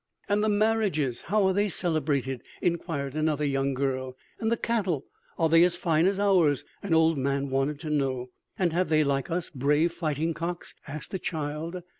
[0.27, 4.15] "And the marriages, how are they celebrated?" inquired another young girl.
[4.39, 5.05] "And the cattle,
[5.37, 8.31] are they as fine as ours?" an old man wanted to know.
[8.57, 11.83] "And have they like us brave fighting cocks?" asked a child.